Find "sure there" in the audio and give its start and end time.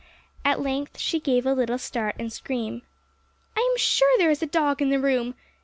3.77-4.31